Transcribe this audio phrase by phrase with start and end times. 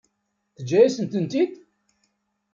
[0.55, 1.51] Teǧǧa-yasent-tent-id?